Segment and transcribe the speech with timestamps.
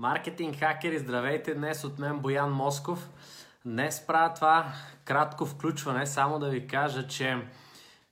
[0.00, 3.10] Маркетинг хакери, здравейте днес от мен Боян Москов.
[3.66, 4.72] Днес правя това
[5.04, 7.42] кратко включване, само да ви кажа, че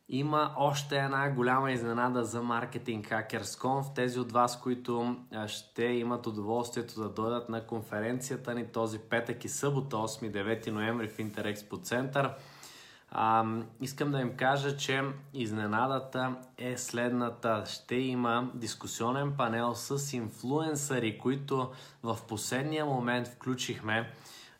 [0.09, 6.27] има още една голяма изненада за Marketing Hackers В Тези от вас, които ще имат
[6.27, 12.31] удоволствието да дойдат на конференцията ни този петък и събота, 8-9 ноември в Интерекспо център.
[13.11, 13.45] А,
[13.81, 15.03] искам да им кажа, че
[15.35, 17.65] изненадата е следната.
[17.67, 21.71] Ще има дискусионен панел с инфлуенсъри, които
[22.03, 24.11] в последния момент включихме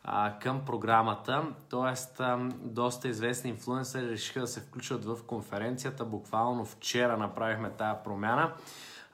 [0.03, 1.43] а, към програмата.
[1.69, 6.05] Тоест, а, доста известни инфлуенсъри решиха да се включат в конференцията.
[6.05, 8.53] Буквално вчера направихме тая промяна.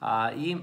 [0.02, 0.57] А, и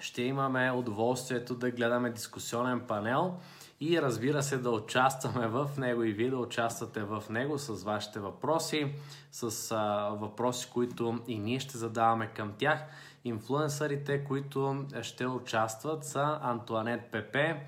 [0.00, 3.34] ще имаме удоволствието да гледаме дискусионен панел
[3.80, 8.20] и разбира се да участваме в него и вие да участвате в него с вашите
[8.20, 8.92] въпроси,
[9.32, 12.80] с а, въпроси, които и ние ще задаваме към тях.
[13.24, 17.66] Инфлуенсърите, които ще участват са Антуанет Пепе,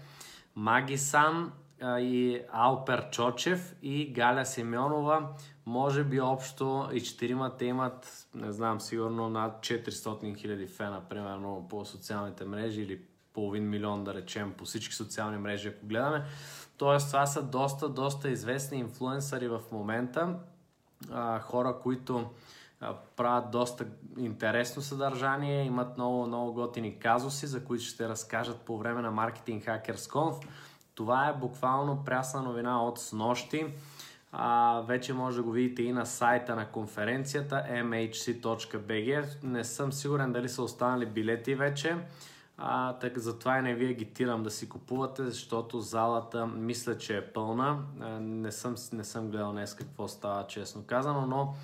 [0.56, 5.28] Маги Сан и Алпер Чочев и Галя Семенова.
[5.66, 11.84] Може би общо и четиримата имат, не знам, сигурно над 400 000 фена, примерно по
[11.84, 13.00] социалните мрежи или
[13.36, 16.24] половин милион, да речем, по всички социални мрежи, ако гледаме.
[16.76, 20.34] Тоест, това са доста, доста известни инфлуенсъри в момента.
[21.12, 22.30] А, хора, които
[23.16, 23.86] правят доста
[24.18, 29.66] интересно съдържание, имат много, много готини казуси, за които ще разкажат по време на Marketing
[29.66, 30.46] Hackers Conf.
[30.94, 33.66] Това е буквално прясна новина от снощи.
[34.32, 39.26] А, вече може да го видите и на сайта на конференцията mhc.bg.
[39.42, 41.96] Не съм сигурен дали са останали билети вече.
[42.58, 47.32] А, така, затова и не ви агитирам да си купувате, защото залата мисля, че е
[47.32, 47.78] пълна.
[48.00, 51.54] А, не, съм, не съм гледал днес какво става, честно казано, но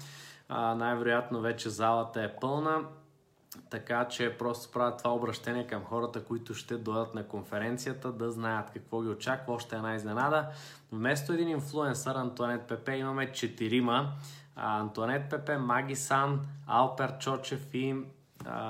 [0.49, 2.85] а, най-вероятно вече залата е пълна.
[3.71, 8.71] Така че просто правя това обращение към хората, които ще дойдат на конференцията, да знаят
[8.71, 9.55] какво ги очаква.
[9.55, 10.47] Още една изненада.
[10.93, 14.13] Вместо един инфлуенсър, Антуанет Пепе, имаме четирима.
[14.57, 17.97] Антуанет Пепе, Маги Сан, Алпер Чочев и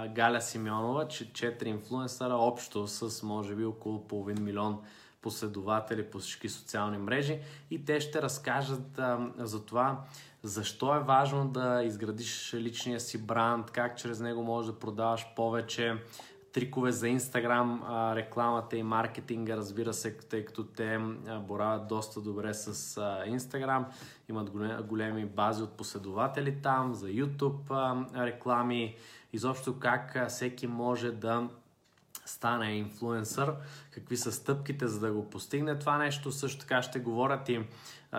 [0.08, 4.78] Галя Симеонова, че четири инфлуенсъра общо с може би около половин милион
[5.22, 7.40] последователи по всички социални мрежи.
[7.70, 10.04] И те ще разкажат а, за това
[10.42, 15.96] защо е важно да изградиш личния си бранд, как чрез него можеш да продаваш повече,
[16.52, 17.82] трикове за Инстаграм,
[18.16, 20.98] рекламата и маркетинга, разбира се, тъй като те
[21.40, 23.86] боравят доста добре с Инстаграм,
[24.28, 24.50] имат
[24.86, 28.96] големи бази от последователи там, за YouTube реклами,
[29.32, 31.48] изобщо как всеки може да
[32.24, 33.54] стане инфлуенсър,
[33.90, 36.32] какви са стъпките за да го постигне това нещо.
[36.32, 37.60] Също така ще говорят и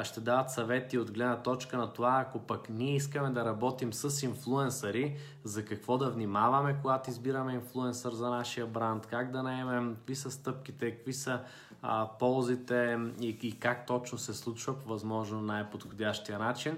[0.03, 4.23] ще дават съвети от гледна точка на това, ако пък ние искаме да работим с
[4.23, 10.15] инфлуенсъри, за какво да внимаваме, когато избираме инфлуенсър за нашия бранд, как да наемем, какви
[10.15, 11.39] са стъпките, какви са
[11.81, 16.77] а, ползите и, и как точно се случва по възможно най-подходящия начин.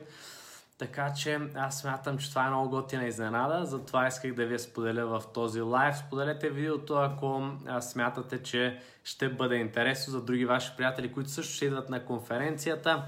[0.78, 4.60] Така че аз смятам, че това е много готина изненада, затова исках да ви я
[4.60, 5.98] споделя в този лайв.
[5.98, 11.66] Споделете видеото, ако смятате, че ще бъде интересно за други ваши приятели, които също ще
[11.66, 13.06] идват на конференцията.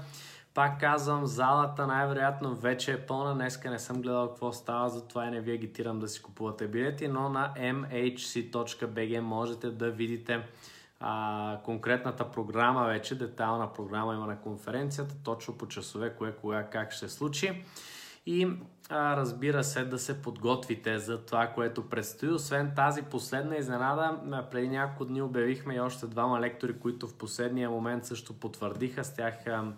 [0.54, 3.34] Пак казвам, залата най-вероятно вече е пълна.
[3.34, 7.08] Днеска не съм гледал какво става, затова и не ви агитирам да си купувате билети,
[7.08, 10.42] но на mhc.bg можете да видите
[11.00, 16.92] а, конкретната програма вече, детайлна програма има на конференцията, точно по часове, кое, кога, как
[16.92, 17.64] ще случи.
[18.26, 18.48] И
[18.88, 22.28] а, разбира се да се подготвите за това, което предстои.
[22.28, 24.18] Освен тази последна изненада,
[24.50, 29.04] преди няколко дни обявихме и още двама лектори, които в последния момент също потвърдиха.
[29.04, 29.72] С тях а,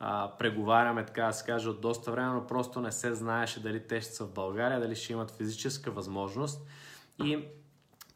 [0.00, 3.86] а, преговаряме, така да се каже, от доста време, но просто не се знаеше дали
[3.86, 6.66] те ще са в България, дали ще имат физическа възможност.
[7.24, 7.44] И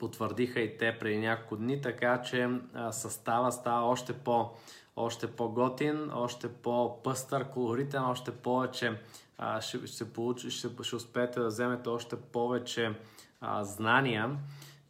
[0.02, 2.48] потвърдиха и те преди няколко дни, така че
[2.90, 4.50] състава става още, по,
[4.96, 9.00] още по-готин, още по-пъстър, колоритен, още повече
[9.38, 12.94] а, ще, ще, получи, ще, ще успеете да вземете още повече
[13.40, 14.36] а, знания.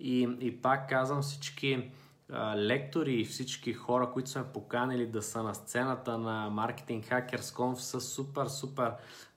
[0.00, 1.90] И, и пак казвам всички
[2.56, 7.74] лектори и всички хора, които сме поканили да са на сцената на Marketing Hackers Conf
[7.74, 8.92] са супер, супер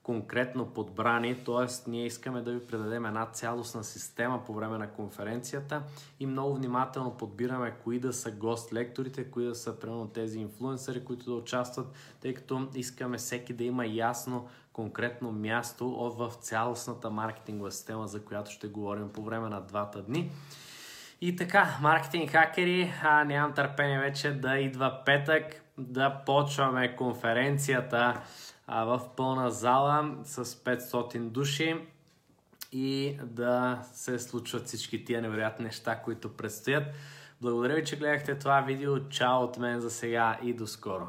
[0.06, 1.90] конкретно подбрани, т.е.
[1.90, 5.82] ние искаме да ви предадем една цялостна система по време на конференцията
[6.20, 11.24] и много внимателно подбираме кои да са гост-лекторите, кои да са примерно тези инфлуенсъри, които
[11.24, 11.86] да участват,
[12.20, 18.50] тъй като искаме всеки да има ясно конкретно място в цялостната маркетингова система, за която
[18.50, 20.30] ще говорим по време на двата дни.
[21.20, 28.20] И така, маркетинг хакери, а, нямам търпение вече да идва петък, да почваме конференцията
[28.66, 31.76] а, в пълна зала с 500 души
[32.72, 36.84] и да се случват всички тия невероятни неща, които предстоят.
[37.40, 39.08] Благодаря ви, че гледахте това видео.
[39.08, 41.08] Чао от мен за сега и до скоро!